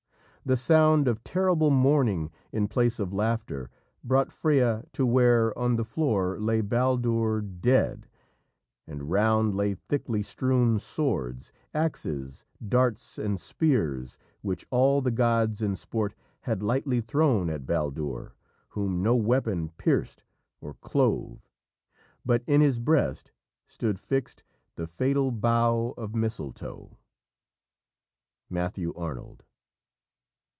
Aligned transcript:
The 0.43 0.57
sound 0.57 1.07
of 1.07 1.23
terrible 1.23 1.69
mourning 1.69 2.31
in 2.51 2.67
place 2.67 2.99
of 2.99 3.13
laughter 3.13 3.69
brought 4.03 4.31
Freya 4.31 4.83
to 4.93 5.05
where 5.05 5.55
"on 5.55 5.75
the 5.75 5.83
floor 5.85 6.39
lay 6.39 6.61
Baldur 6.61 7.41
dead; 7.41 8.07
and 8.87 9.11
round 9.11 9.53
lay 9.55 9.75
thickly 9.75 10.23
strewn 10.23 10.79
swords, 10.79 11.53
axes, 11.75 12.43
darts, 12.67 13.19
and 13.19 13.39
spears, 13.39 14.17
which 14.41 14.65
all 14.71 14.99
the 14.99 15.11
gods 15.11 15.61
in 15.61 15.75
sport 15.75 16.15
had 16.41 16.63
lightly 16.63 17.01
thrown 17.01 17.47
at 17.51 17.67
Baldur, 17.67 18.33
whom 18.69 19.03
no 19.03 19.15
weapon 19.15 19.69
pierced 19.77 20.23
or 20.59 20.73
clove; 20.73 21.47
but 22.25 22.41
in 22.47 22.61
his 22.61 22.79
breast 22.79 23.31
stood 23.67 23.99
fixed 23.99 24.43
the 24.73 24.87
fatal 24.87 25.29
bough 25.31 25.93
of 25.97 26.15
mistletoe." 26.15 26.97
Matthew 28.49 28.91
Arnold. 28.95 29.43